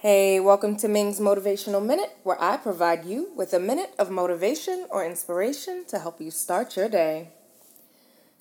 [0.00, 4.86] Hey, welcome to Ming's Motivational Minute, where I provide you with a minute of motivation
[4.90, 7.30] or inspiration to help you start your day.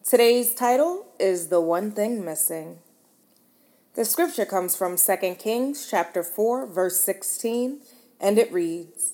[0.08, 2.78] Today's title is The One Thing Missing.
[3.96, 7.80] The scripture comes from 2 Kings chapter 4, verse 16,
[8.22, 9.14] and it reads,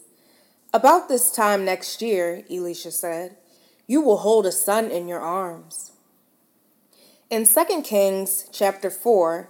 [0.74, 3.38] About this time next year, Elisha said,
[3.88, 5.94] you will hold a son in your arms.
[7.30, 9.50] In 2 Kings chapter 4,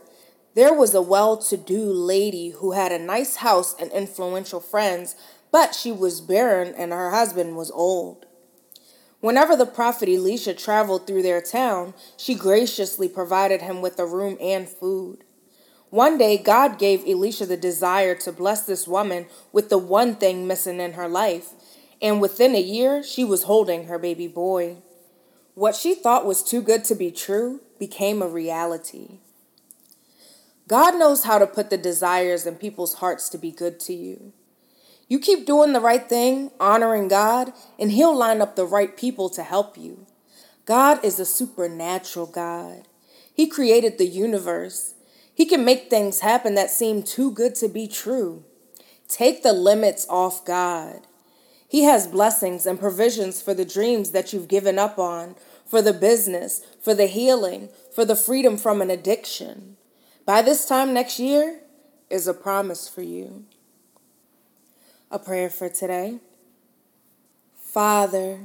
[0.56, 5.16] there was a well to do lady who had a nice house and influential friends,
[5.52, 8.26] but she was barren and her husband was old.
[9.20, 14.38] Whenever the prophet Elisha traveled through their town, she graciously provided him with a room
[14.42, 15.24] and food.
[15.90, 20.46] One day, God gave Elisha the desire to bless this woman with the one thing
[20.46, 21.52] missing in her life,
[22.02, 24.78] and within a year, she was holding her baby boy.
[25.54, 29.20] What she thought was too good to be true became a reality.
[30.68, 34.32] God knows how to put the desires in people's hearts to be good to you.
[35.10, 39.30] You keep doing the right thing, honoring God, and He'll line up the right people
[39.32, 40.08] to help you.
[40.66, 42.88] God is a supernatural God.
[43.34, 44.94] He created the universe.
[45.36, 48.46] He can make things happen that seem too good to be true.
[49.10, 51.02] Take the limits off God.
[51.68, 55.94] He has blessings and provisions for the dreams that you've given up on, for the
[55.94, 59.76] business, for the healing, for the freedom from an addiction
[60.26, 61.60] by this time next year
[62.10, 63.46] is a promise for you.
[65.12, 66.20] A prayer for today.
[67.60, 68.40] Father,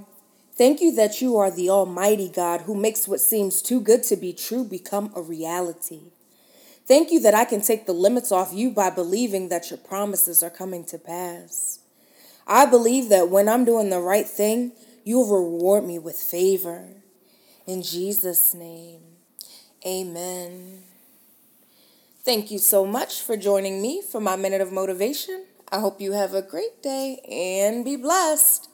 [0.55, 4.17] thank you that you are the Almighty God who makes what seems too good to
[4.17, 6.01] be true become a reality.
[6.87, 10.43] Thank you that I can take the limits off you by believing that your promises
[10.43, 11.81] are coming to pass.
[12.47, 14.73] I believe that when I'm doing the right thing,
[15.05, 16.89] you'll reward me with favor.
[17.67, 19.03] In Jesus' name,
[19.87, 20.78] amen.
[22.29, 25.47] Thank you so much for joining me for my minute of motivation.
[25.73, 28.69] I hope you have a great day and be blessed.